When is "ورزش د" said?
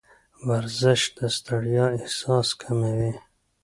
0.47-1.19